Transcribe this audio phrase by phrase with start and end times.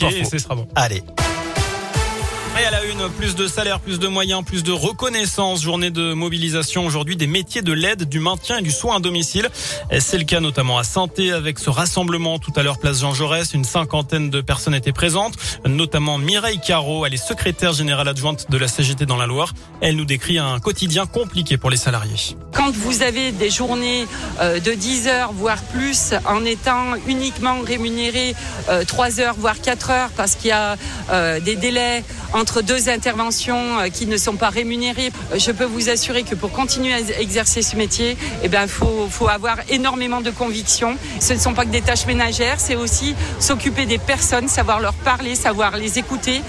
[0.00, 0.68] Et ce sera bon.
[0.76, 1.02] Allez.
[2.66, 5.62] À la une, plus de salaire, plus de moyens, plus de reconnaissance.
[5.62, 9.48] Journée de mobilisation aujourd'hui des métiers de l'aide, du maintien et du soin à domicile.
[10.00, 13.54] C'est le cas notamment à Santé avec ce rassemblement tout à l'heure place Jean Jaurès.
[13.54, 15.34] Une cinquantaine de personnes étaient présentes,
[15.66, 17.06] notamment Mireille Caro.
[17.06, 19.54] Elle est secrétaire générale adjointe de la CGT dans la Loire.
[19.80, 22.36] Elle nous décrit un quotidien compliqué pour les salariés.
[22.52, 24.06] Quand vous avez des journées
[24.40, 28.34] euh, de 10 heures, voire plus, en étant uniquement rémunéré
[28.88, 30.76] 3 euh, heures, voire 4 heures, parce qu'il y a
[31.10, 32.02] euh, des délais
[32.32, 36.92] entre deux interventions qui ne sont pas rémunérées, je peux vous assurer que pour continuer
[36.92, 40.96] à exercer ce métier, eh ben, faut, faut avoir énormément de conviction.
[41.20, 44.94] Ce ne sont pas que des tâches ménagères, c'est aussi s'occuper des personnes, savoir leur
[44.94, 46.42] parler, savoir les écouter,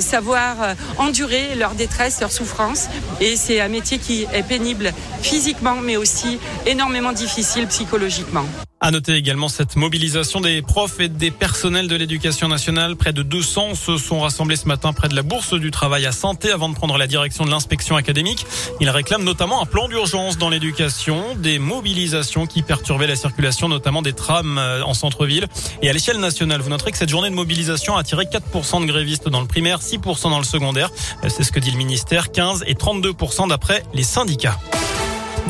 [0.00, 0.56] savoir
[0.98, 2.88] endurer leur détresse, leur souffrance.
[3.20, 4.92] Et c'est un métier qui est pénible
[5.22, 8.46] physiquement, mais aussi énormément difficile psychologiquement.
[8.82, 12.96] À noter également cette mobilisation des profs et des personnels de l'éducation nationale.
[12.96, 16.12] Près de 200 se sont rassemblés ce matin près de la Bourse du Travail à
[16.12, 18.46] Santé avant de prendre la direction de l'inspection académique.
[18.80, 24.00] Ils réclament notamment un plan d'urgence dans l'éducation, des mobilisations qui perturbaient la circulation, notamment
[24.00, 25.46] des trams euh, en centre-ville.
[25.82, 28.86] Et à l'échelle nationale, vous noterez que cette journée de mobilisation a attiré 4% de
[28.86, 30.88] grévistes dans le primaire, 6% dans le secondaire.
[31.22, 34.58] Euh, c'est ce que dit le ministère, 15 et 32% d'après les syndicats.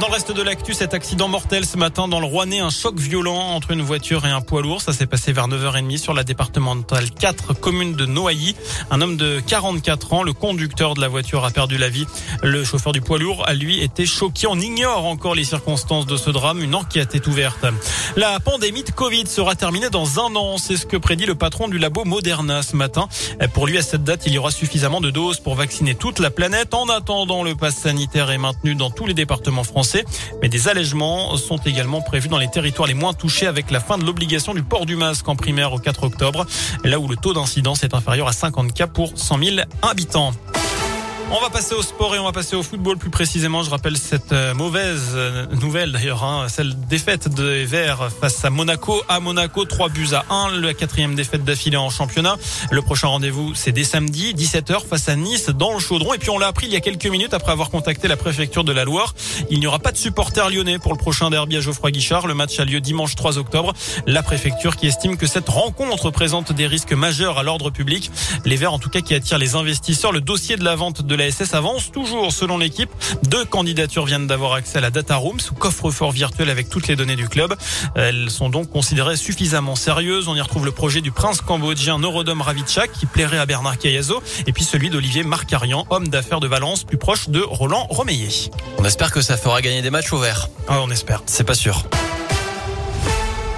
[0.00, 2.98] Dans le reste de l'actu, cet accident mortel ce matin dans le Rouennais, un choc
[2.98, 4.80] violent entre une voiture et un poids lourd.
[4.80, 8.56] Ça s'est passé vers 9h30 sur la départementale 4, commune de Noailly.
[8.90, 12.06] Un homme de 44 ans, le conducteur de la voiture a perdu la vie.
[12.42, 14.46] Le chauffeur du poids lourd a lui été choqué.
[14.46, 16.62] On ignore encore les circonstances de ce drame.
[16.62, 17.66] Une enquête est ouverte.
[18.16, 20.56] La pandémie de Covid sera terminée dans un an.
[20.56, 23.06] C'est ce que prédit le patron du labo Moderna ce matin.
[23.52, 26.30] Pour lui, à cette date, il y aura suffisamment de doses pour vacciner toute la
[26.30, 26.72] planète.
[26.72, 29.89] En attendant, le pass sanitaire est maintenu dans tous les départements français
[30.42, 33.98] mais des allègements sont également prévus dans les territoires les moins touchés avec la fin
[33.98, 36.46] de l'obligation du port du masque en primaire au 4 octobre,
[36.84, 40.32] là où le taux d'incidence est inférieur à 50 cas pour 100 000 habitants.
[41.32, 43.62] On va passer au sport et on va passer au football plus précisément.
[43.62, 48.50] Je rappelle cette euh, mauvaise euh, nouvelle d'ailleurs, hein, celle défaite des Verts face à
[48.50, 49.00] Monaco.
[49.08, 52.36] À Monaco, 3 buts à 1, la quatrième défaite d'affilée en championnat.
[52.72, 56.14] Le prochain rendez-vous, c'est dès samedi, 17h face à Nice dans le Chaudron.
[56.14, 58.64] Et puis on l'a appris il y a quelques minutes après avoir contacté la préfecture
[58.64, 59.14] de la Loire.
[59.50, 62.26] Il n'y aura pas de supporters lyonnais pour le prochain derby à Geoffroy Guichard.
[62.26, 63.72] Le match a lieu dimanche 3 octobre.
[64.04, 68.10] La préfecture qui estime que cette rencontre présente des risques majeurs à l'ordre public.
[68.44, 70.10] Les Verts en tout cas qui attirent les investisseurs.
[70.10, 72.90] Le dossier de la vente de la SS avance toujours selon l'équipe.
[73.24, 76.96] Deux candidatures viennent d'avoir accès à la data room, ce coffre-fort virtuel avec toutes les
[76.96, 77.54] données du club.
[77.94, 80.28] Elles sont donc considérées suffisamment sérieuses.
[80.28, 84.22] On y retrouve le projet du prince cambodgien Norodom Ravitchak qui plairait à Bernard Cayazo
[84.46, 88.50] et puis celui d'Olivier Marcarian, homme d'affaires de Valence, plus proche de Roland Romeillet.
[88.78, 90.48] On espère que ça fera gagner des matchs au vert.
[90.68, 91.22] Ah, on espère.
[91.26, 91.84] C'est pas sûr.